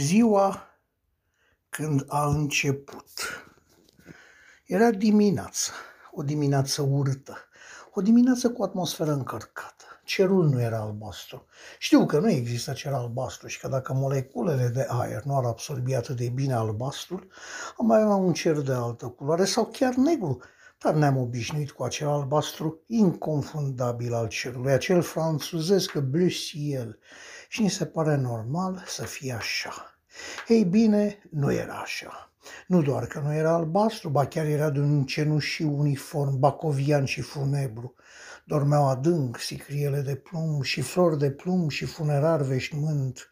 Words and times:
Ziua 0.00 0.66
când 1.68 2.04
a 2.08 2.26
început. 2.26 3.10
Era 4.66 4.90
dimineața, 4.90 5.72
o 6.10 6.22
dimineață 6.22 6.82
urâtă, 6.82 7.36
o 7.94 8.00
dimineață 8.00 8.50
cu 8.50 8.62
atmosferă 8.62 9.12
încărcată. 9.12 9.84
Cerul 10.04 10.48
nu 10.48 10.60
era 10.60 10.80
albastru. 10.80 11.46
Știu 11.78 12.06
că 12.06 12.18
nu 12.18 12.30
există 12.30 12.72
cer 12.72 12.92
albastru 12.92 13.46
și 13.46 13.60
că 13.60 13.68
dacă 13.68 13.92
moleculele 13.92 14.68
de 14.68 14.86
aer 14.88 15.22
nu 15.22 15.36
ar 15.36 15.44
absorbi 15.44 15.94
atât 15.94 16.16
de 16.16 16.28
bine 16.28 16.54
albastrul, 16.54 17.30
am 17.78 17.86
mai 17.86 18.00
avea 18.00 18.14
un 18.14 18.32
cer 18.32 18.60
de 18.60 18.72
altă 18.72 19.06
culoare 19.06 19.44
sau 19.44 19.64
chiar 19.64 19.94
negru, 19.94 20.40
dar 20.78 20.94
ne-am 20.94 21.16
obișnuit 21.16 21.70
cu 21.70 21.82
acel 21.82 22.08
albastru 22.08 22.80
inconfundabil 22.86 24.14
al 24.14 24.28
cerului, 24.28 24.72
acel 24.72 25.02
franțuzesc 25.02 25.98
bleu 25.98 26.28
ciel, 26.28 26.98
și 27.48 27.62
ni 27.62 27.70
se 27.70 27.86
pare 27.86 28.16
normal 28.16 28.82
să 28.86 29.04
fie 29.04 29.32
așa. 29.32 29.89
Ei 30.48 30.64
bine, 30.64 31.18
nu 31.30 31.52
era 31.52 31.74
așa. 31.74 32.32
Nu 32.66 32.82
doar 32.82 33.06
că 33.06 33.20
nu 33.20 33.34
era 33.34 33.54
albastru, 33.54 34.08
ba 34.08 34.26
chiar 34.26 34.46
era 34.46 34.70
de 34.70 34.78
un 34.78 35.04
cenușiu 35.04 35.78
uniform, 35.78 36.38
bacovian 36.38 37.04
și 37.04 37.20
funebru. 37.20 37.94
Dormeau 38.44 38.88
adânc 38.88 39.38
sicriele 39.38 40.00
de 40.00 40.14
plumb 40.14 40.62
și 40.62 40.80
flori 40.80 41.18
de 41.18 41.30
plumb 41.30 41.70
și 41.70 41.84
funerar 41.84 42.42
veșmânt. 42.42 43.30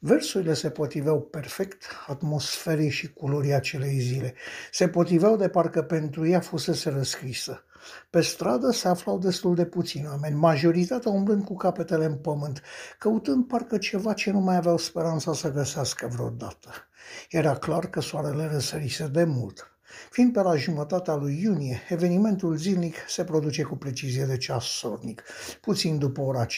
Versurile 0.00 0.54
se 0.54 0.70
potriveau 0.70 1.20
perfect 1.20 1.84
atmosferei 2.06 2.90
și 2.90 3.12
culorii 3.12 3.52
acelei 3.52 3.98
zile. 3.98 4.34
Se 4.72 4.88
potriveau 4.88 5.36
de 5.36 5.48
parcă 5.48 5.82
pentru 5.82 6.26
ea 6.26 6.40
fusese 6.40 6.90
răscrisă. 6.90 7.64
Pe 8.10 8.20
stradă 8.20 8.70
se 8.70 8.88
aflau 8.88 9.18
destul 9.18 9.54
de 9.54 9.64
puțini 9.64 10.06
oameni, 10.06 10.34
majoritatea 10.34 11.10
umblând 11.10 11.44
cu 11.44 11.56
capetele 11.56 12.04
în 12.04 12.16
pământ, 12.16 12.62
căutând 12.98 13.46
parcă 13.46 13.78
ceva 13.78 14.12
ce 14.12 14.30
nu 14.30 14.40
mai 14.40 14.56
aveau 14.56 14.76
speranța 14.76 15.32
să 15.32 15.52
găsească 15.52 16.08
vreodată. 16.12 16.70
Era 17.30 17.56
clar 17.56 17.86
că 17.86 18.00
soarele 18.00 18.46
răsărise 18.46 19.06
de 19.06 19.24
mult. 19.24 19.77
Fiind 20.10 20.32
pe 20.32 20.42
la 20.42 20.56
jumătatea 20.56 21.14
lui 21.14 21.40
iunie, 21.42 21.80
evenimentul 21.88 22.56
zilnic 22.56 22.94
se 23.08 23.24
produce 23.24 23.62
cu 23.62 23.76
precizie 23.76 24.24
de 24.24 24.36
ceas 24.36 24.64
sornic, 24.64 25.22
puțin 25.60 25.98
după 25.98 26.20
ora 26.20 26.46
5.30. 26.46 26.56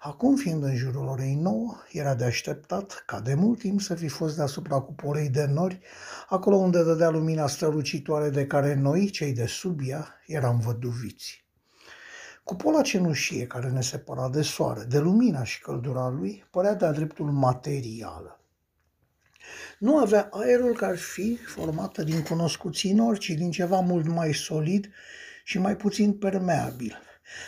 Acum, 0.00 0.36
fiind 0.36 0.62
în 0.62 0.76
jurul 0.76 1.06
orei 1.06 1.34
9, 1.34 1.76
era 1.92 2.14
de 2.14 2.24
așteptat 2.24 3.02
ca 3.06 3.20
de 3.20 3.34
mult 3.34 3.58
timp 3.58 3.80
să 3.80 3.94
fi 3.94 4.08
fost 4.08 4.36
deasupra 4.36 4.80
cupolei 4.80 5.28
de 5.28 5.44
nori, 5.44 5.80
acolo 6.28 6.56
unde 6.56 6.82
dădea 6.82 7.08
lumina 7.08 7.46
strălucitoare 7.46 8.30
de 8.30 8.46
care 8.46 8.74
noi, 8.74 9.10
cei 9.10 9.32
de 9.32 9.46
sub 9.46 9.80
ea, 9.84 10.14
eram 10.26 10.58
văduviți. 10.58 11.46
Cupola 12.44 12.82
cenușie 12.82 13.46
care 13.46 13.68
ne 13.68 13.80
separa 13.80 14.28
de 14.28 14.42
soare, 14.42 14.84
de 14.84 14.98
lumina 14.98 15.44
și 15.44 15.60
căldura 15.60 16.08
lui, 16.08 16.44
părea 16.50 16.74
de-a 16.74 16.92
dreptul 16.92 17.30
materială. 17.30 18.37
Nu 19.78 19.96
avea 19.96 20.28
aerul 20.30 20.74
care 20.74 20.92
ar 20.92 20.98
fi 20.98 21.38
formată 21.46 22.02
din 22.02 22.22
cunoscuții 22.22 22.92
nori, 22.92 23.18
ci 23.18 23.30
din 23.30 23.50
ceva 23.50 23.80
mult 23.80 24.06
mai 24.06 24.34
solid 24.34 24.90
și 25.44 25.58
mai 25.58 25.76
puțin 25.76 26.12
permeabil. 26.12 26.98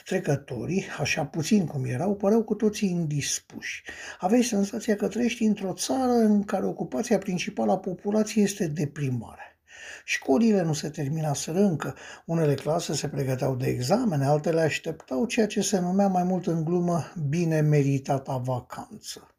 Trecătorii, 0.04 0.86
așa 0.98 1.24
puțin 1.24 1.66
cum 1.66 1.84
erau, 1.84 2.16
păreau 2.16 2.42
cu 2.42 2.54
toții 2.54 2.88
indispuși. 2.88 3.82
Aveai 4.18 4.42
senzația 4.42 4.96
că 4.96 5.08
trăiești 5.08 5.44
într-o 5.44 5.72
țară 5.72 6.12
în 6.12 6.44
care 6.44 6.66
ocupația 6.66 7.18
principală 7.18 7.72
a 7.72 7.78
populației 7.78 8.44
este 8.44 8.66
deprimare. 8.66 9.58
Școlile 10.04 10.62
nu 10.62 10.72
se 10.72 10.88
terminaseră 10.88 11.58
încă, 11.58 11.96
unele 12.26 12.54
clase 12.54 12.94
se 12.94 13.08
pregăteau 13.08 13.56
de 13.56 13.66
examene, 13.66 14.24
altele 14.24 14.60
așteptau 14.60 15.26
ceea 15.26 15.46
ce 15.46 15.60
se 15.60 15.80
numea 15.80 16.08
mai 16.08 16.22
mult 16.22 16.46
în 16.46 16.64
glumă 16.64 17.12
bine 17.28 17.60
meritata 17.60 18.36
vacanță. 18.36 19.34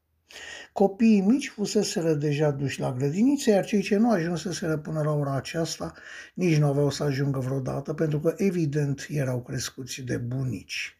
Copiii 0.74 1.22
mici 1.22 1.50
fuseseră 1.50 2.14
deja 2.14 2.52
duși 2.52 2.80
la 2.80 2.94
grădiniță, 2.94 3.50
iar 3.50 3.66
cei 3.66 3.82
ce 3.82 3.96
nu 3.96 4.12
ajunseseră 4.12 4.78
până 4.78 5.02
la 5.02 5.12
ora 5.12 5.36
aceasta 5.36 5.94
nici 6.34 6.58
nu 6.58 6.68
aveau 6.68 6.90
să 6.90 7.04
ajungă 7.04 7.40
vreodată, 7.40 7.94
pentru 7.94 8.20
că 8.20 8.34
evident 8.38 9.06
erau 9.10 9.42
crescuți 9.42 10.02
de 10.02 10.18
bunici. 10.18 10.96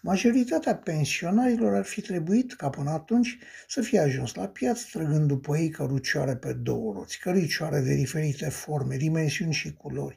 Majoritatea 0.00 0.76
pensionarilor 0.76 1.74
ar 1.74 1.84
fi 1.84 2.00
trebuit, 2.00 2.54
ca 2.54 2.68
până 2.70 2.90
atunci, 2.90 3.38
să 3.68 3.80
fie 3.80 3.98
ajuns 3.98 4.34
la 4.34 4.48
piață 4.48 4.86
trăgând 4.92 5.28
după 5.28 5.58
ei 5.58 5.68
cărucioare 5.68 6.36
pe 6.36 6.52
două 6.52 6.92
roți, 6.92 7.18
căricioare 7.18 7.80
de 7.80 7.94
diferite 7.94 8.48
forme, 8.48 8.96
dimensiuni 8.96 9.52
și 9.52 9.72
culori, 9.72 10.16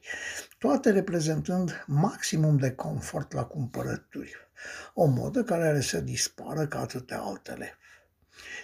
toate 0.58 0.90
reprezentând 0.90 1.84
maximum 1.88 2.58
de 2.58 2.72
confort 2.72 3.34
la 3.34 3.44
cumpărături. 3.44 4.36
O 4.94 5.06
modă 5.06 5.44
care 5.44 5.68
are 5.68 5.82
să 5.82 6.00
dispară 6.00 6.68
ca 6.68 6.80
atâtea 6.80 7.20
altele. 7.20 7.78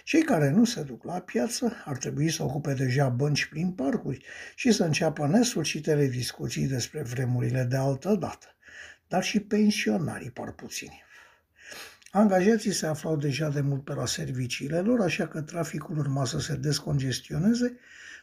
Cei 0.04 0.22
care 0.22 0.50
nu 0.50 0.64
se 0.64 0.82
duc 0.82 1.04
la 1.04 1.20
piață 1.20 1.72
ar 1.84 1.96
trebui 1.96 2.30
să 2.30 2.42
ocupe 2.42 2.74
deja 2.74 3.08
bănci 3.08 3.46
prin 3.46 3.72
parcuri 3.72 4.24
și 4.54 4.72
să 4.72 4.84
înceapă 4.84 5.26
nesfârșitele 5.26 6.06
discuții 6.06 6.66
despre 6.66 7.02
vremurile 7.02 7.62
de 7.62 7.76
altă 7.76 8.14
dată. 8.14 8.46
Dar 9.08 9.22
și 9.22 9.40
pensionarii 9.40 10.30
par 10.30 10.52
puțini. 10.52 11.02
Angajații 12.10 12.72
se 12.72 12.86
aflau 12.86 13.16
deja 13.16 13.48
de 13.48 13.60
mult 13.60 13.84
pe 13.84 13.94
la 13.94 14.06
serviciile 14.06 14.80
lor, 14.80 15.00
așa 15.00 15.28
că 15.28 15.40
traficul 15.40 15.98
urma 15.98 16.24
să 16.24 16.38
se 16.38 16.54
descongestioneze, 16.54 17.78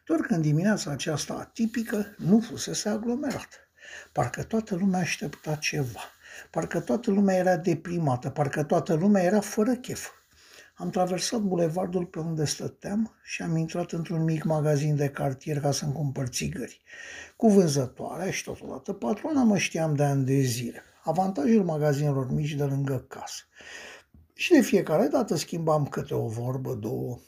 doar 0.05 0.19
când 0.19 0.41
dimineața 0.41 0.91
aceasta 0.91 1.33
atipică 1.33 2.15
nu 2.17 2.39
fusese 2.39 2.89
aglomerat. 2.89 3.69
Parcă 4.11 4.43
toată 4.43 4.75
lumea 4.75 4.99
aștepta 4.99 5.55
ceva, 5.55 6.01
parcă 6.51 6.79
toată 6.79 7.11
lumea 7.11 7.35
era 7.35 7.57
deprimată, 7.57 8.29
parcă 8.29 8.63
toată 8.63 8.93
lumea 8.93 9.23
era 9.23 9.39
fără 9.39 9.75
chef. 9.75 10.09
Am 10.79 10.89
traversat 10.89 11.39
bulevardul 11.39 12.05
pe 12.05 12.19
unde 12.19 12.45
stăteam 12.45 13.15
și 13.23 13.41
am 13.41 13.55
intrat 13.55 13.91
într-un 13.91 14.23
mic 14.23 14.43
magazin 14.43 14.95
de 14.95 15.09
cartier 15.09 15.59
ca 15.59 15.71
să-mi 15.71 15.93
cumpăr 15.93 16.27
țigări. 16.27 16.81
Cu 17.35 17.47
vânzătoarea 17.47 18.31
și 18.31 18.43
totodată 18.43 18.93
patrona 18.93 19.43
mă 19.43 19.57
știam 19.57 19.95
de 19.95 20.03
ani 20.03 20.25
de 20.25 20.39
zile. 20.39 20.83
Avantajul 21.03 21.63
magazinelor 21.63 22.31
mici 22.31 22.53
de 22.53 22.63
lângă 22.63 23.05
casă. 23.07 23.43
Și 24.33 24.51
de 24.51 24.61
fiecare 24.61 25.07
dată 25.07 25.35
schimbam 25.35 25.85
câte 25.85 26.13
o 26.13 26.27
vorbă, 26.27 26.73
două. 26.73 27.19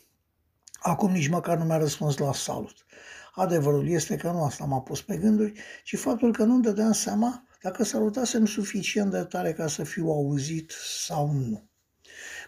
Acum 0.74 1.12
nici 1.12 1.30
măcar 1.30 1.58
nu 1.58 1.64
mi-a 1.64 1.78
răspuns 1.78 2.18
la 2.18 2.34
salut. 2.34 2.86
Adevărul 3.34 3.90
este 3.90 4.16
că 4.16 4.32
nu 4.32 4.44
asta 4.44 4.66
m-a 4.66 4.82
pus 4.82 5.02
pe 5.02 5.18
gânduri, 5.18 5.54
ci 5.84 5.98
faptul 5.98 6.32
că 6.32 6.44
nu-mi 6.44 6.64
dădeam 6.64 6.92
seama 6.92 7.44
dacă 7.62 7.84
salutasem 7.84 8.46
suficient 8.46 9.12
de 9.12 9.24
tare 9.24 9.54
ca 9.54 9.68
să 9.68 9.84
fiu 9.84 10.08
auzit 10.08 10.72
sau 11.08 11.32
nu. 11.32 11.71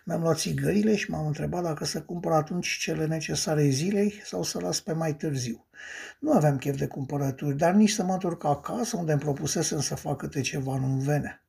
Mi-am 0.06 0.22
luat 0.22 0.38
țigările 0.38 0.96
și 0.96 1.10
m-am 1.10 1.26
întrebat 1.26 1.64
dacă 1.64 1.86
să 1.86 2.02
cumpăr 2.02 2.32
atunci 2.32 2.78
cele 2.78 3.06
necesare 3.06 3.70
zilei 3.70 4.22
sau 4.24 4.44
să 4.44 4.60
las 4.60 4.80
pe 4.80 4.94
mai 4.94 5.16
târziu. 5.16 5.66
Nu 6.20 6.32
aveam 6.32 6.58
chef 6.58 6.78
de 6.78 6.88
cumpărături, 6.88 7.58
dar 7.58 7.74
nici 7.74 7.92
să 7.92 8.04
mă 8.04 8.14
întorc 8.14 8.44
acasă 8.44 8.98
unde 8.98 9.12
îmi 9.12 9.22
propusesem 9.22 9.80
să 9.80 9.96
fac 9.96 10.18
câte 10.18 10.42
ceva 10.42 10.78
nu 10.78 10.96
venea. 10.96 11.44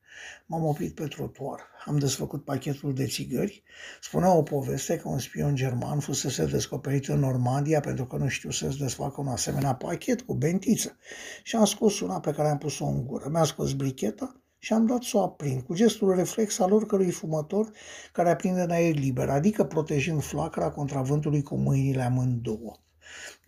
M-am 0.46 0.64
oprit 0.64 0.94
pe 0.94 1.06
trotuar. 1.06 1.60
Am 1.84 1.98
desfăcut 1.98 2.44
pachetul 2.44 2.94
de 2.94 3.06
țigări. 3.06 3.62
Spunea 4.00 4.32
o 4.32 4.42
poveste 4.42 4.96
că 4.96 5.08
un 5.08 5.18
spion 5.18 5.54
german 5.54 6.00
fusese 6.00 6.44
descoperit 6.46 7.08
în 7.08 7.18
Normandia 7.18 7.80
pentru 7.80 8.06
că 8.06 8.16
nu 8.16 8.28
știu 8.28 8.50
să-ți 8.50 8.78
desfacă 8.78 9.20
un 9.20 9.28
asemenea 9.28 9.74
pachet 9.74 10.20
cu 10.20 10.34
bentiță. 10.34 10.96
Și 11.42 11.56
am 11.56 11.64
scos 11.64 12.00
una 12.00 12.20
pe 12.20 12.32
care 12.32 12.48
am 12.48 12.58
pus-o 12.58 12.84
în 12.84 13.06
gură. 13.06 13.28
Mi-a 13.28 13.44
scos 13.44 13.72
bricheta 13.72 14.43
și 14.64 14.72
am 14.72 14.86
dat 14.86 15.02
să 15.02 15.16
o 15.16 15.22
aprind, 15.22 15.62
cu 15.62 15.74
gestul 15.74 16.14
reflex 16.14 16.58
al 16.58 16.72
oricărui 16.72 17.10
fumător 17.10 17.70
care 18.12 18.30
aprinde 18.30 18.60
în 18.60 18.70
aer 18.70 18.94
liber, 18.94 19.28
adică 19.28 19.64
protejând 19.64 20.22
flacăra 20.22 20.70
contra 20.70 21.02
vântului 21.02 21.42
cu 21.42 21.56
mâinile 21.56 22.02
amândouă. 22.02 22.76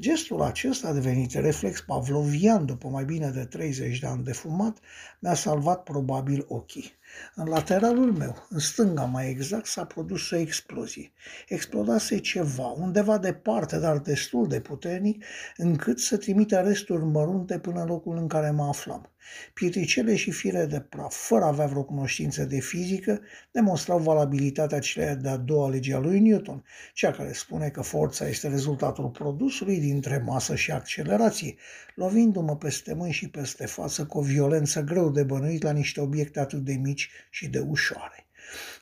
Gestul 0.01 0.43
acesta, 0.43 0.89
a 0.89 0.93
devenit 0.93 1.33
reflex 1.33 1.81
pavlovian 1.81 2.67
după 2.67 2.89
mai 2.89 3.05
bine 3.05 3.31
de 3.31 3.45
30 3.45 3.99
de 3.99 4.07
ani 4.07 4.25
de 4.25 4.33
fumat, 4.33 4.79
mi-a 5.21 5.35
salvat 5.35 5.83
probabil 5.83 6.45
ochii. 6.49 6.93
În 7.35 7.47
lateralul 7.49 8.13
meu, 8.13 8.47
în 8.49 8.59
stânga 8.59 9.05
mai 9.05 9.31
exact, 9.31 9.67
s-a 9.67 9.85
produs 9.85 10.31
o 10.31 10.37
explozie. 10.37 11.13
Explodase 11.49 12.19
ceva, 12.19 12.67
undeva 12.67 13.19
departe, 13.19 13.79
dar 13.79 13.99
destul 13.99 14.49
de 14.49 14.61
puternic, 14.61 15.25
încât 15.57 15.99
să 15.99 16.17
trimite 16.17 16.61
resturi 16.61 17.05
mărunte 17.05 17.59
până 17.59 17.81
în 17.81 17.87
locul 17.87 18.17
în 18.17 18.27
care 18.27 18.51
mă 18.51 18.65
aflam. 18.65 19.11
Pietricele 19.55 20.17
și 20.17 20.31
fire 20.31 20.67
de 20.67 20.81
praf, 20.81 21.15
fără 21.15 21.45
a 21.45 21.47
avea 21.47 21.67
vreo 21.67 21.85
cunoștință 21.85 22.45
de 22.45 22.61
fizică, 22.61 23.21
demonstrau 23.51 23.99
valabilitatea 23.99 24.79
celei 24.79 25.17
de-a 25.17 25.37
doua 25.37 25.69
lege 25.69 25.95
a 25.95 25.99
lui 25.99 26.21
Newton, 26.21 26.65
cea 26.95 27.11
care 27.11 27.33
spune 27.33 27.69
că 27.69 27.83
forța 27.83 28.29
este 28.29 28.49
rezultatul 28.49 29.09
produsului 29.09 29.81
dintre 29.81 30.23
masă 30.27 30.55
și 30.55 30.71
accelerație, 30.73 31.55
lovindu-mă 31.95 32.57
peste 32.57 32.95
mâini 32.95 33.13
și 33.13 33.29
peste 33.29 33.67
față 33.67 34.05
cu 34.05 34.19
o 34.19 34.23
violență 34.23 34.81
greu 34.81 35.11
de 35.11 35.23
bănuit 35.23 35.63
la 35.63 35.73
niște 35.73 36.01
obiecte 36.01 36.41
atât 36.41 36.65
de 36.65 36.73
mici 36.73 36.96
și 37.31 37.49
de 37.49 37.59
ușoare. 37.59 38.27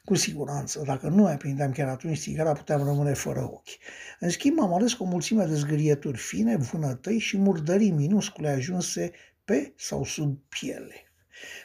Cu 0.04 0.14
siguranță, 0.14 0.82
dacă 0.86 1.08
nu 1.08 1.22
mai 1.22 1.36
prindeam 1.36 1.72
chiar 1.72 1.88
atunci 1.88 2.18
țigara, 2.18 2.52
puteam 2.52 2.84
rămâne 2.84 3.12
fără 3.12 3.40
ochi. 3.40 3.78
În 4.20 4.30
schimb, 4.30 4.60
am 4.60 4.74
ales 4.74 4.92
cu 4.92 5.02
o 5.02 5.06
mulțime 5.06 5.44
de 5.44 5.54
zgârieturi 5.54 6.18
fine, 6.18 6.56
vânătăi 6.56 7.18
și 7.18 7.38
murdării 7.38 7.90
minuscule 7.90 8.48
ajunse 8.48 9.10
pe 9.44 9.72
sau 9.76 10.04
sub 10.04 10.38
piele. 10.48 10.94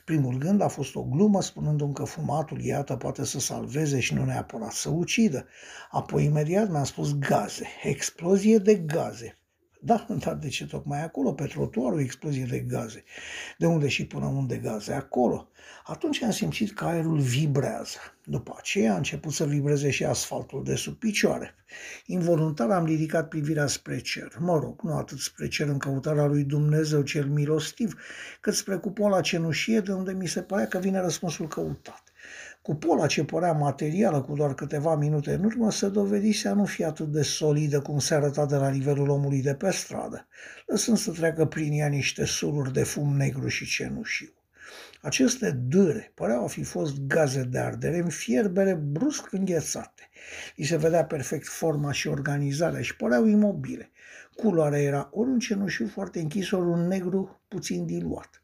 Primul 0.05 0.37
gând 0.37 0.61
a 0.61 0.67
fost 0.67 0.95
o 0.95 1.03
glumă 1.03 1.41
spunându-mi 1.41 1.93
că 1.93 2.03
fumatul, 2.03 2.61
iată, 2.61 2.95
poate 2.95 3.25
să 3.25 3.39
salveze 3.39 3.99
și 3.99 4.13
nu 4.13 4.25
neapărat 4.25 4.71
să 4.71 4.89
ucidă. 4.89 5.47
Apoi 5.91 6.23
imediat 6.23 6.69
mi-a 6.69 6.83
spus 6.83 7.17
gaze, 7.17 7.67
explozie 7.83 8.57
de 8.57 8.75
gaze. 8.75 9.38
Da, 9.81 10.05
dar 10.23 10.35
de 10.35 10.47
ce 10.47 10.65
tocmai 10.65 11.03
acolo, 11.03 11.33
pe 11.33 11.45
trotuar, 11.45 11.93
o 11.93 11.99
explozie 11.99 12.45
de 12.45 12.59
gaze? 12.59 13.03
De 13.57 13.65
unde 13.65 13.87
și 13.87 14.05
până 14.05 14.25
unde 14.25 14.57
gaze? 14.57 14.93
Acolo. 14.93 15.49
Atunci 15.85 16.21
am 16.21 16.31
simțit 16.31 16.73
că 16.73 16.85
aerul 16.85 17.19
vibrează. 17.19 17.97
După 18.23 18.55
aceea 18.57 18.93
a 18.93 18.97
început 18.97 19.33
să 19.33 19.45
vibreze 19.45 19.89
și 19.89 20.05
asfaltul 20.05 20.63
de 20.63 20.75
sub 20.75 20.95
picioare. 20.95 21.55
Involuntar 22.05 22.69
am 22.69 22.85
ridicat 22.85 23.27
privirea 23.27 23.67
spre 23.67 23.99
cer. 23.99 24.35
Mă 24.39 24.59
rog, 24.59 24.81
nu 24.81 24.97
atât 24.97 25.19
spre 25.19 25.47
cer 25.47 25.67
în 25.67 25.77
căutarea 25.77 26.25
lui 26.25 26.43
Dumnezeu 26.43 27.01
cel 27.01 27.25
milostiv, 27.25 28.01
cât 28.41 28.53
spre 28.53 28.75
cupola 28.75 29.21
cenușie 29.21 29.79
de 29.79 29.91
unde 29.91 30.11
mi 30.11 30.27
se 30.27 30.41
părea 30.41 30.67
că 30.67 30.77
vine 30.77 31.01
răspunsul 31.01 31.47
căutat. 31.47 32.08
Cupola 32.61 33.07
ce 33.07 33.23
părea 33.23 33.51
materială 33.51 34.21
cu 34.21 34.33
doar 34.33 34.53
câteva 34.53 34.95
minute 34.95 35.33
în 35.33 35.43
urmă 35.43 35.71
se 35.71 35.89
dovedise 35.89 36.47
a 36.47 36.53
nu 36.53 36.65
fi 36.65 36.83
atât 36.83 37.11
de 37.11 37.21
solidă 37.21 37.81
cum 37.81 37.99
se 37.99 38.13
arăta 38.13 38.45
de 38.45 38.55
la 38.55 38.69
nivelul 38.69 39.09
omului 39.09 39.41
de 39.41 39.55
pe 39.55 39.71
stradă, 39.71 40.27
lăsând 40.65 40.97
să 40.97 41.11
treacă 41.11 41.45
prin 41.45 41.73
ea 41.73 41.87
niște 41.87 42.25
sururi 42.25 42.73
de 42.73 42.83
fum 42.83 43.15
negru 43.15 43.47
și 43.47 43.65
cenușiu. 43.65 44.33
Aceste 45.01 45.51
dâre 45.51 46.11
păreau 46.15 46.43
a 46.43 46.47
fi 46.47 46.63
fost 46.63 47.01
gaze 47.07 47.43
de 47.43 47.59
ardere 47.59 47.97
în 47.97 48.09
fierbere 48.09 48.73
brusc 48.73 49.31
înghețate. 49.31 50.09
Li 50.55 50.65
se 50.65 50.77
vedea 50.77 51.05
perfect 51.05 51.47
forma 51.47 51.91
și 51.91 52.07
organizarea 52.07 52.81
și 52.81 52.95
păreau 52.95 53.25
imobile. 53.25 53.91
Culoarea 54.35 54.81
era 54.81 55.09
ori 55.11 55.29
un 55.29 55.39
cenușiu 55.39 55.87
foarte 55.87 56.19
închis, 56.19 56.51
ori 56.51 56.67
un 56.67 56.87
negru 56.87 57.41
puțin 57.47 57.85
diluat. 57.85 58.41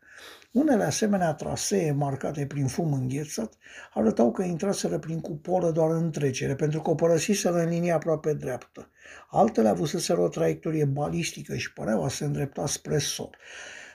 Unele 0.56 0.84
asemenea 0.84 1.34
trasee 1.34 1.92
marcate 1.92 2.46
prin 2.46 2.68
fum 2.68 2.94
înghețat 2.94 3.54
arătau 3.94 4.32
că 4.32 4.44
intraseră 4.44 5.00
prin 5.00 5.20
cupolă 5.20 5.72
doar 5.72 5.92
în 5.92 6.12
trecere, 6.12 6.56
pentru 6.56 6.82
că 6.82 6.90
o 6.90 6.96
părăsiseră 6.96 7.56
în 7.62 7.70
linie 7.70 7.92
aproape 7.92 8.34
dreaptă. 8.34 8.90
Altele 9.30 9.68
avuseseră 9.68 10.22
o 10.22 10.28
traiectorie 10.28 10.86
balistică 10.86 11.56
și 11.56 11.74
păreau 11.74 12.04
a 12.04 12.10
se 12.10 12.26
îndrepta 12.26 12.68
spre 12.68 12.98
sol. 12.98 13.38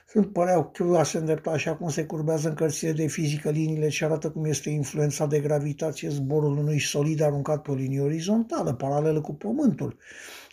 Sunt 0.07 0.33
păreau 0.33 0.71
că 0.71 0.97
a 0.97 1.03
se 1.03 1.17
îndrepta 1.17 1.51
așa 1.51 1.75
cum 1.75 1.89
se 1.89 2.05
curbează 2.05 2.47
în 2.47 2.53
cărțile 2.53 2.91
de 2.91 3.07
fizică 3.07 3.49
liniile 3.49 3.87
ce 3.87 4.05
arată 4.05 4.29
cum 4.29 4.45
este 4.45 4.69
influența 4.69 5.25
de 5.25 5.39
gravitație 5.39 6.09
zborul 6.09 6.57
unui 6.57 6.79
solid 6.79 7.21
aruncat 7.21 7.61
pe 7.61 7.71
o 7.71 7.73
linie 7.73 8.01
orizontală, 8.01 8.73
paralelă 8.73 9.21
cu 9.21 9.33
Pământul. 9.33 9.97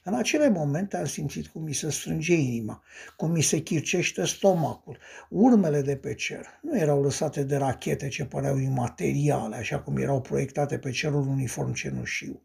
În 0.09 0.15
acele 0.15 0.49
momente 0.49 0.97
am 0.97 1.07
simțit 1.07 1.47
cum 1.47 1.63
mi 1.63 1.73
se 1.73 1.91
strânge 1.91 2.35
inima, 2.35 2.83
cum 3.17 3.31
mi 3.31 3.43
se 3.43 3.59
chircește 3.59 4.25
stomacul. 4.25 4.99
Urmele 5.29 5.83
de 5.83 5.97
pe 5.97 6.15
cer 6.15 6.47
nu 6.63 6.79
erau 6.79 7.03
lăsate 7.03 7.43
de 7.43 7.57
rachete 7.57 8.09
ce 8.09 8.25
păreau 8.25 8.59
imateriale, 8.59 9.57
așa 9.57 9.81
cum 9.81 9.97
erau 9.97 10.21
proiectate 10.21 10.79
pe 10.79 10.91
cerul 10.91 11.27
uniform 11.27 11.73
cenușiu. 11.73 12.43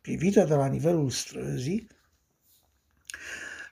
Privite 0.00 0.44
de 0.44 0.54
la 0.54 0.66
nivelul 0.66 1.10
străzii, 1.10 1.86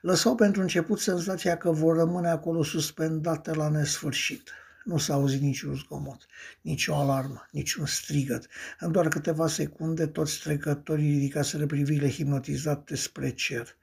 lăsau 0.01 0.35
pentru 0.35 0.61
început 0.61 0.99
senzația 0.99 1.57
că 1.57 1.71
vor 1.71 1.95
rămâne 1.95 2.29
acolo 2.29 2.63
suspendate 2.63 3.53
la 3.53 3.69
nesfârșit. 3.69 4.51
Nu 4.83 4.97
s-a 4.97 5.13
auzit 5.13 5.41
niciun 5.41 5.75
zgomot, 5.75 6.25
nicio 6.61 6.95
alarmă, 6.95 7.47
niciun 7.51 7.85
strigăt. 7.85 8.47
În 8.79 8.91
doar 8.91 9.07
câteva 9.07 9.47
secunde, 9.47 10.07
toți 10.07 10.39
trecătorii 10.39 11.11
ridicaseră 11.11 11.65
privirile 11.65 12.09
hipnotizate 12.09 12.95
spre 12.95 13.29
cer. 13.29 13.75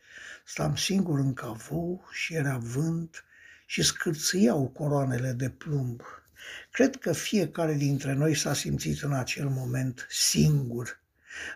Stam 0.44 0.76
singur 0.76 1.18
în 1.18 1.34
cavou 1.34 2.04
și 2.12 2.34
era 2.34 2.56
vânt 2.56 3.24
și 3.66 3.82
scârțâiau 3.82 4.68
coroanele 4.68 5.32
de 5.32 5.50
plumb. 5.50 6.02
Cred 6.70 6.96
că 6.96 7.12
fiecare 7.12 7.74
dintre 7.74 8.12
noi 8.12 8.34
s-a 8.34 8.54
simțit 8.54 9.02
în 9.02 9.12
acel 9.12 9.48
moment 9.48 10.06
singur, 10.10 11.02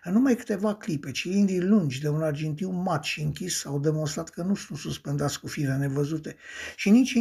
în 0.05 0.13
numai 0.13 0.35
câteva 0.35 0.75
clipe, 0.75 1.11
cilindrii 1.11 1.61
lungi 1.61 2.01
de 2.01 2.09
un 2.09 2.23
argintiu 2.23 2.71
mat 2.71 3.05
și 3.05 3.23
închis 3.23 3.65
au 3.65 3.79
demonstrat 3.81 4.29
că 4.29 4.43
nu 4.43 4.55
sunt 4.55 4.79
suspendați 4.79 5.41
cu 5.41 5.47
fire 5.47 5.77
nevăzute 5.77 6.37
și 6.77 6.91
nici 6.91 7.13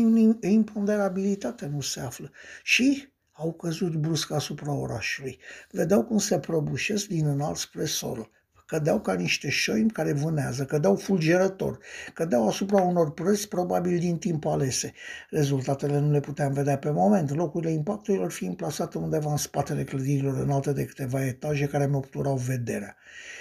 imponderabilitate 0.41 1.65
nu 1.65 1.81
se 1.81 1.99
află. 1.99 2.31
Și 2.63 3.13
au 3.31 3.53
căzut 3.53 3.95
brusc 3.95 4.31
asupra 4.31 4.73
orașului. 4.73 5.39
Vedeau 5.71 6.03
cum 6.03 6.17
se 6.17 6.39
prăbușesc 6.39 7.07
din 7.07 7.27
înalt 7.27 7.57
spre 7.57 7.85
sol 7.85 8.29
cădeau 8.71 8.99
ca 8.99 9.13
niște 9.13 9.49
șoimi 9.49 9.89
care 9.89 10.13
vânează, 10.13 10.65
cădeau 10.65 10.95
fulgerător, 10.95 11.77
cădeau 12.13 12.47
asupra 12.47 12.81
unor 12.81 13.13
prăzi 13.13 13.47
probabil 13.47 13.99
din 13.99 14.17
timp 14.17 14.45
alese. 14.45 14.93
Rezultatele 15.29 15.99
nu 15.99 16.11
le 16.11 16.19
puteam 16.19 16.53
vedea 16.53 16.77
pe 16.77 16.89
moment, 16.89 17.35
locurile 17.35 17.71
impacturilor 17.71 18.31
fiind 18.31 18.55
plasate 18.55 18.97
undeva 18.97 19.31
în 19.31 19.37
spatele 19.37 19.83
clădirilor 19.83 20.37
înalte 20.37 20.73
de 20.73 20.85
câteva 20.85 21.25
etaje 21.25 21.65
care 21.65 21.87
mi 21.87 21.95
obturau 21.95 22.35
vederea. 22.35 22.95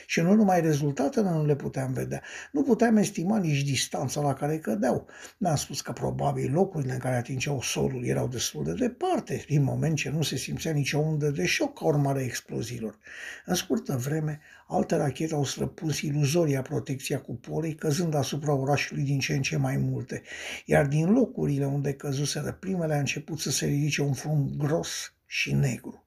Și 0.07 0.21
nu 0.21 0.35
numai 0.35 0.61
rezultatele 0.61 1.31
nu 1.31 1.47
le 1.47 1.57
puteam 1.57 1.93
vedea, 1.93 2.23
nu 2.53 2.63
puteam 2.63 2.97
estima 2.97 3.39
nici 3.39 3.63
distanța 3.63 4.21
la 4.21 4.35
care 4.35 4.59
cădeau. 4.59 5.07
Ne-am 5.39 5.57
spus 5.57 5.81
că 5.81 5.93
probabil 5.93 6.53
locurile 6.53 6.93
în 6.93 6.99
care 6.99 7.17
atingeau 7.17 7.61
solul 7.61 8.05
erau 8.05 8.29
destul 8.29 8.65
de 8.65 8.73
departe, 8.73 9.45
din 9.47 9.63
moment 9.63 9.97
ce 9.97 10.11
nu 10.11 10.23
se 10.23 10.37
simțea 10.37 10.73
nicio 10.73 10.99
undă 10.99 11.31
de 11.31 11.47
șoc 11.47 11.79
ca 11.79 11.85
urmare 11.85 12.23
exploziilor. 12.23 12.99
În 13.47 13.55
scurtă 13.55 13.97
vreme, 13.97 14.41
alte 14.69 14.97
rachete 14.97 15.20
au 15.29 15.45
străpuns 15.45 16.01
iluzoria 16.01 16.63
protecția 16.63 17.21
cupolei, 17.21 17.75
căzând 17.75 18.15
asupra 18.15 18.53
orașului 18.53 19.03
din 19.03 19.19
ce 19.19 19.35
în 19.35 19.43
ce 19.43 19.57
mai 19.57 19.77
multe, 19.77 20.23
iar 20.65 20.87
din 20.87 21.13
locurile 21.13 21.67
unde 21.67 21.93
căzuseră 21.93 22.53
primele 22.53 22.95
a 22.95 22.99
început 22.99 23.39
să 23.39 23.51
se 23.51 23.67
ridice 23.67 24.03
un 24.03 24.13
fum 24.13 24.55
gros 24.57 25.15
și 25.27 25.53
negru. 25.53 26.05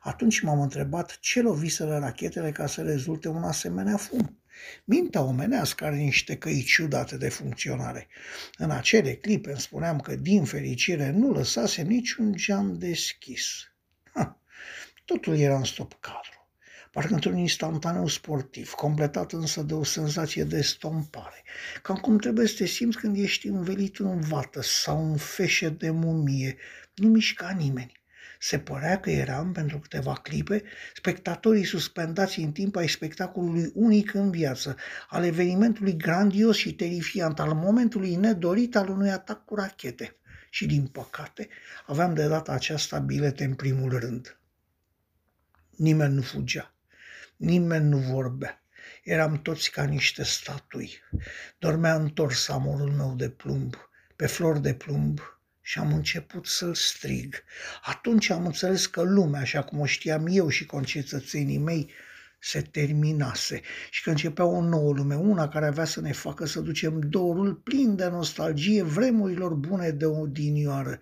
Atunci 0.00 0.40
m-am 0.40 0.60
întrebat 0.60 1.18
ce 1.20 1.40
loviseră 1.40 1.98
rachetele 1.98 2.52
ca 2.52 2.66
să 2.66 2.82
rezulte 2.82 3.28
un 3.28 3.42
asemenea 3.42 3.96
fum. 3.96 4.36
Mintea 4.84 5.22
omenească 5.22 5.84
are 5.84 5.96
niște 5.96 6.36
căi 6.36 6.62
ciudate 6.62 7.16
de 7.16 7.28
funcționare. 7.28 8.08
În 8.58 8.70
acele 8.70 9.14
clipe 9.14 9.50
îmi 9.50 9.60
spuneam 9.60 10.00
că, 10.00 10.16
din 10.16 10.44
fericire, 10.44 11.10
nu 11.10 11.30
lăsase 11.30 11.82
niciun 11.82 12.32
geam 12.36 12.78
deschis. 12.78 13.42
Ha, 14.14 14.40
totul 15.04 15.38
era 15.38 15.56
în 15.56 15.64
stop 15.64 15.96
cadru, 16.00 16.41
parcă 16.92 17.14
într-un 17.14 17.36
instantaneu 17.36 18.06
sportiv, 18.06 18.70
completat 18.70 19.32
însă 19.32 19.62
de 19.62 19.74
o 19.74 19.84
senzație 19.84 20.44
de 20.44 20.62
stompare, 20.62 21.42
cam 21.82 21.96
cum 21.96 22.18
trebuie 22.18 22.46
să 22.46 22.54
te 22.56 22.66
simți 22.66 22.96
când 22.96 23.16
ești 23.16 23.46
învelit 23.46 23.98
în 23.98 24.20
vată 24.20 24.62
sau 24.62 25.10
în 25.10 25.16
feșe 25.16 25.68
de 25.68 25.90
mumie, 25.90 26.56
nu 26.94 27.08
mișca 27.08 27.50
nimeni. 27.50 28.00
Se 28.38 28.58
părea 28.58 29.00
că 29.00 29.10
eram, 29.10 29.52
pentru 29.52 29.78
câteva 29.78 30.12
clipe, 30.12 30.62
spectatorii 30.94 31.64
suspendați 31.64 32.40
în 32.40 32.52
timp 32.52 32.76
ai 32.76 32.88
spectacolului 32.88 33.70
unic 33.74 34.14
în 34.14 34.30
viață, 34.30 34.76
al 35.08 35.24
evenimentului 35.24 35.96
grandios 35.96 36.56
și 36.56 36.74
terifiant, 36.74 37.40
al 37.40 37.52
momentului 37.52 38.14
nedorit 38.14 38.76
al 38.76 38.88
unui 38.88 39.10
atac 39.10 39.44
cu 39.44 39.54
rachete. 39.54 40.16
Și, 40.50 40.66
din 40.66 40.86
păcate, 40.86 41.48
aveam 41.86 42.14
de 42.14 42.26
data 42.26 42.52
aceasta 42.52 42.98
bilete 42.98 43.44
în 43.44 43.54
primul 43.54 43.98
rând. 43.98 44.40
Nimeni 45.76 46.14
nu 46.14 46.22
fugea, 46.22 46.74
nimeni 47.42 47.88
nu 47.88 47.98
vorbea. 47.98 48.62
Eram 49.02 49.42
toți 49.42 49.70
ca 49.70 49.84
niște 49.84 50.22
statui. 50.22 50.98
Dormea 51.58 51.94
întors 51.94 52.48
amorul 52.48 52.90
meu 52.90 53.14
de 53.16 53.28
plumb, 53.28 53.74
pe 54.16 54.26
flori 54.26 54.62
de 54.62 54.74
plumb, 54.74 55.20
și 55.60 55.78
am 55.78 55.92
început 55.92 56.46
să-l 56.46 56.74
strig. 56.74 57.42
Atunci 57.82 58.30
am 58.30 58.46
înțeles 58.46 58.86
că 58.86 59.02
lumea, 59.02 59.40
așa 59.40 59.62
cum 59.62 59.80
o 59.80 59.86
știam 59.86 60.26
eu 60.30 60.48
și 60.48 60.66
concetățenii 60.66 61.58
mei, 61.58 61.90
se 62.44 62.60
terminase 62.60 63.60
și 63.90 64.02
că 64.02 64.10
începea 64.10 64.44
o 64.44 64.62
nouă 64.62 64.92
lume, 64.92 65.14
una 65.14 65.48
care 65.48 65.66
avea 65.66 65.84
să 65.84 66.00
ne 66.00 66.12
facă 66.12 66.46
să 66.46 66.60
ducem 66.60 67.00
dorul 67.00 67.54
plin 67.54 67.96
de 67.96 68.08
nostalgie 68.08 68.82
vremurilor 68.82 69.54
bune 69.54 69.90
de 69.90 70.04
odinioară, 70.04 70.98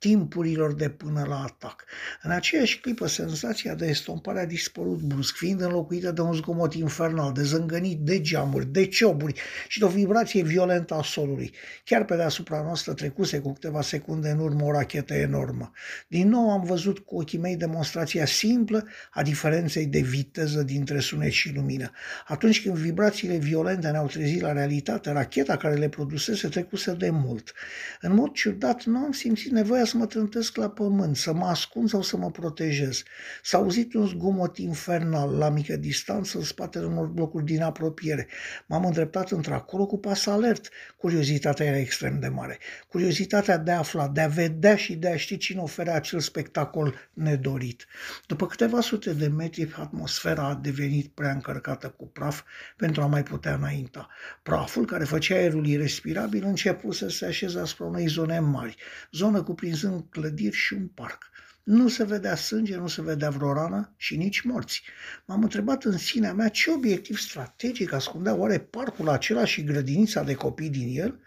timpurilor 0.00 0.74
de 0.74 0.88
până 0.88 1.24
la 1.28 1.42
atac. 1.42 1.84
În 2.22 2.30
aceeași 2.30 2.80
clipă, 2.80 3.06
senzația 3.06 3.74
de 3.74 3.86
estompare 3.86 4.40
a 4.40 4.46
dispărut 4.46 5.00
brusc, 5.00 5.36
fiind 5.36 5.60
înlocuită 5.60 6.12
de 6.12 6.20
un 6.20 6.32
zgomot 6.32 6.74
infernal, 6.74 7.32
de 7.32 7.42
zângănit 7.42 7.98
de 7.98 8.20
geamuri, 8.20 8.66
de 8.66 8.86
cioburi 8.86 9.40
și 9.68 9.78
de 9.78 9.84
o 9.84 9.88
vibrație 9.88 10.42
violentă 10.42 10.94
a 10.94 11.02
solului. 11.02 11.54
Chiar 11.84 12.04
pe 12.04 12.16
deasupra 12.16 12.62
noastră 12.62 12.94
trecuse 12.94 13.38
cu 13.38 13.52
câteva 13.52 13.82
secunde 13.82 14.28
în 14.28 14.38
urmă 14.38 14.64
o 14.64 14.72
rachetă 14.72 15.14
enormă. 15.14 15.70
Din 16.08 16.28
nou 16.28 16.50
am 16.50 16.62
văzut 16.62 16.98
cu 16.98 17.16
ochii 17.16 17.38
mei 17.38 17.56
demonstrația 17.56 18.26
simplă 18.26 18.86
a 19.10 19.22
diferenței 19.22 19.86
de 19.86 20.00
viteză 20.00 20.62
din 20.62 20.79
dintre 20.80 21.00
sunet 21.00 21.30
și 21.30 21.52
lumină. 21.54 21.90
Atunci 22.26 22.62
când 22.62 22.76
vibrațiile 22.76 23.36
violente 23.36 23.88
ne-au 23.88 24.06
trezit 24.06 24.40
la 24.40 24.52
realitate, 24.52 25.10
racheta 25.10 25.56
care 25.56 25.74
le 25.74 25.88
produsese 25.88 26.48
trecuse 26.48 26.92
de 26.92 27.10
mult. 27.10 27.52
În 28.00 28.14
mod 28.14 28.32
ciudat, 28.32 28.84
nu 28.84 28.98
am 28.98 29.12
simțit 29.12 29.50
nevoia 29.50 29.84
să 29.84 29.96
mă 29.96 30.06
trântesc 30.06 30.56
la 30.56 30.68
pământ, 30.70 31.16
să 31.16 31.32
mă 31.32 31.46
ascund 31.46 31.88
sau 31.88 32.02
să 32.02 32.16
mă 32.16 32.30
protejez. 32.30 33.02
S-a 33.42 33.58
auzit 33.58 33.94
un 33.94 34.06
zgomot 34.06 34.58
infernal 34.58 35.36
la 35.36 35.48
mică 35.48 35.76
distanță 35.76 36.38
în 36.38 36.44
spatele 36.44 36.86
unor 36.86 37.06
blocuri 37.06 37.44
din 37.44 37.62
apropiere. 37.62 38.28
M-am 38.66 38.84
îndreptat 38.84 39.30
într-acolo 39.30 39.86
cu 39.86 39.98
pas 39.98 40.26
alert. 40.26 40.68
Curiozitatea 40.96 41.66
era 41.66 41.78
extrem 41.78 42.20
de 42.20 42.28
mare. 42.28 42.58
Curiozitatea 42.88 43.56
de 43.56 43.70
a 43.70 43.78
afla, 43.78 44.08
de 44.08 44.20
a 44.20 44.26
vedea 44.26 44.76
și 44.76 44.94
de 44.94 45.08
a 45.08 45.16
ști 45.16 45.36
cine 45.36 45.60
oferea 45.60 45.94
acel 45.94 46.20
spectacol 46.20 46.94
nedorit. 47.12 47.86
După 48.26 48.46
câteva 48.46 48.80
sute 48.80 49.12
de 49.12 49.26
metri, 49.26 49.72
atmosfera 49.78 50.48
a 50.48 50.54
devenit 50.70 51.08
prea 51.08 51.32
încărcată 51.32 51.88
cu 51.88 52.06
praf 52.06 52.42
pentru 52.76 53.02
a 53.02 53.06
mai 53.06 53.22
putea 53.22 53.54
înainta. 53.54 54.08
Praful, 54.42 54.84
care 54.84 55.04
făcea 55.04 55.34
aerul 55.34 55.66
irrespirabil, 55.66 56.44
început 56.44 56.94
să 56.94 57.08
se 57.08 57.26
așeze 57.26 57.58
asupra 57.58 57.84
unei 57.84 58.06
zone 58.06 58.38
mari, 58.38 58.76
zonă 59.12 59.42
cuprinzând 59.42 60.04
clădiri 60.10 60.56
și 60.56 60.72
un 60.72 60.86
parc. 60.86 61.30
Nu 61.62 61.88
se 61.88 62.04
vedea 62.04 62.34
sânge, 62.34 62.76
nu 62.76 62.86
se 62.86 63.02
vedea 63.02 63.30
vreo 63.30 63.52
rană 63.52 63.94
și 63.96 64.16
nici 64.16 64.40
morți. 64.40 64.82
M-am 65.26 65.42
întrebat 65.42 65.84
în 65.84 65.98
sinea 65.98 66.32
mea 66.32 66.48
ce 66.48 66.70
obiectiv 66.70 67.18
strategic 67.18 67.92
ascundea 67.92 68.34
oare 68.34 68.58
parcul 68.58 69.08
acela 69.08 69.44
și 69.44 69.64
grădinița 69.64 70.22
de 70.22 70.34
copii 70.34 70.70
din 70.70 71.00
el, 71.00 71.20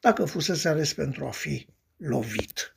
dacă 0.00 0.24
fusese 0.24 0.68
ales 0.68 0.94
pentru 0.94 1.26
a 1.26 1.30
fi 1.30 1.66
lovit. 1.96 2.76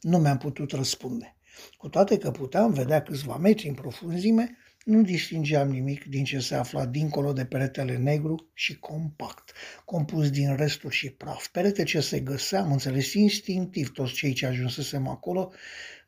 Nu 0.00 0.18
mi-am 0.18 0.38
putut 0.38 0.72
răspunde. 0.72 1.36
Cu 1.76 1.88
toate 1.88 2.18
că 2.18 2.30
puteam 2.30 2.72
vedea 2.72 3.02
câțiva 3.02 3.36
metri 3.36 3.68
în 3.68 3.74
profunzime, 3.74 4.56
nu 4.84 5.02
distingeam 5.02 5.70
nimic 5.70 6.04
din 6.04 6.24
ce 6.24 6.38
se 6.38 6.54
afla 6.54 6.86
dincolo 6.86 7.32
de 7.32 7.44
peretele 7.44 7.96
negru 7.96 8.50
și 8.54 8.78
compact, 8.78 9.52
compus 9.84 10.30
din 10.30 10.56
resturi 10.56 10.94
și 10.94 11.10
praf. 11.10 11.48
Perete 11.48 11.82
ce 11.82 12.00
se 12.00 12.20
găsea, 12.20 12.60
am 12.60 12.72
înțeles 12.72 13.12
instinctiv 13.12 13.92
toți 13.92 14.12
cei 14.12 14.32
ce 14.32 14.46
ajunsesem 14.46 15.08
acolo 15.08 15.52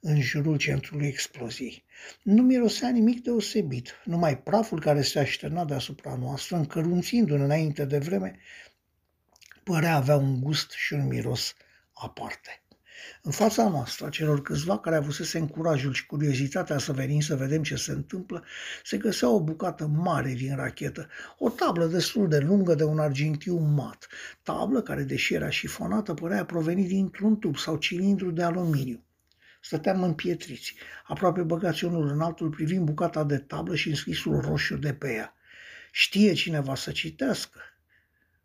în 0.01 0.21
jurul 0.21 0.57
centrului 0.57 1.07
exploziei. 1.07 1.85
Nu 2.23 2.43
mirosea 2.43 2.91
nimic 2.91 3.23
deosebit, 3.23 3.91
numai 4.05 4.39
praful 4.39 4.81
care 4.81 5.03
se 5.03 5.19
așterna 5.19 5.65
deasupra 5.65 6.17
noastră, 6.17 6.57
încărunțindu-ne 6.57 7.45
înainte 7.45 7.85
de 7.85 7.99
vreme, 7.99 8.39
părea 9.63 9.97
avea 9.97 10.17
un 10.17 10.41
gust 10.41 10.71
și 10.71 10.93
un 10.93 11.07
miros 11.07 11.55
aparte. 11.93 12.62
În 13.23 13.31
fața 13.31 13.69
noastră, 13.69 14.09
celor 14.09 14.43
câțiva 14.43 14.79
care 14.79 14.97
avusese 14.97 15.41
curajul 15.41 15.93
și 15.93 16.07
curiozitatea 16.07 16.79
să 16.79 16.93
venim 16.93 17.21
să 17.21 17.37
vedem 17.37 17.63
ce 17.63 17.77
se 17.77 17.93
întâmplă, 17.93 18.45
se 18.85 18.97
găsea 18.97 19.29
o 19.29 19.43
bucată 19.43 19.87
mare 19.87 20.33
din 20.33 20.57
rachetă, 20.57 21.09
o 21.39 21.49
tablă 21.49 21.87
destul 21.87 22.29
de 22.29 22.39
lungă 22.39 22.75
de 22.75 22.85
un 22.85 22.99
argintiu 22.99 23.57
mat, 23.57 24.09
tablă 24.43 24.83
care, 24.83 25.03
deși 25.03 25.35
era 25.35 25.51
șifonată, 25.51 26.15
părea 26.15 26.45
proveni 26.45 26.87
dintr-un 26.87 27.39
tub 27.39 27.57
sau 27.57 27.77
cilindru 27.77 28.31
de 28.31 28.43
aluminiu. 28.43 29.05
Stăteam 29.61 30.03
împietriți, 30.03 30.75
aproape 31.07 31.43
băgați 31.43 31.85
unul 31.85 32.09
în 32.09 32.21
altul 32.21 32.51
privind 32.51 32.85
bucata 32.85 33.25
de 33.25 33.39
tablă 33.39 33.75
și 33.75 33.89
înscrisul 33.89 34.41
roșu 34.41 34.77
de 34.77 34.95
pe 34.95 35.13
ea. 35.13 35.35
Știe 35.91 36.33
cineva 36.33 36.75
să 36.75 36.91
citească? 36.91 37.61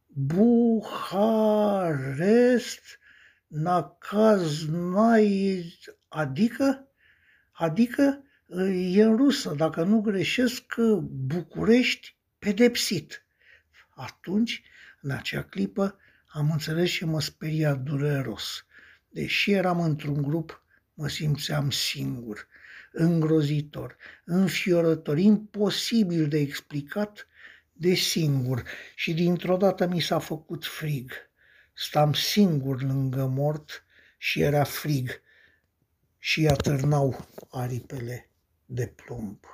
Buharest 0.07 0.99
Nakaznai, 3.47 5.19
adică, 6.07 6.87
adică 7.51 8.23
e 8.69 9.03
în 9.03 9.15
rusă, 9.15 9.53
dacă 9.57 9.83
nu 9.83 10.01
greșesc, 10.01 10.75
București 11.09 12.17
pedepsit. 12.39 13.25
Atunci, 13.89 14.61
în 15.01 15.11
acea 15.11 15.43
clipă, 15.43 15.97
am 16.27 16.51
înțeles 16.51 16.89
și 16.89 17.05
mă 17.05 17.21
speria 17.21 17.73
dureros. 17.73 18.65
Deși 19.09 19.51
eram 19.51 19.79
într-un 19.81 20.21
grup, 20.21 20.63
mă 20.93 21.07
simțeam 21.07 21.69
singur, 21.69 22.47
îngrozitor, 22.91 23.95
înfiorător, 24.25 25.17
imposibil 25.17 26.27
de 26.27 26.37
explicat, 26.37 27.27
de 27.73 27.93
singur 27.93 28.63
și 28.95 29.13
dintr-o 29.13 29.57
dată 29.57 29.87
mi 29.87 30.01
s-a 30.01 30.19
făcut 30.19 30.65
frig. 30.65 31.11
Stam 31.79 32.13
singur 32.13 32.81
lângă 32.81 33.25
mort 33.25 33.85
și 34.17 34.41
era 34.41 34.63
frig 34.63 35.21
și 36.17 36.47
atârnau 36.47 37.27
aripele 37.49 38.29
de 38.65 38.87
plumb. 38.87 39.45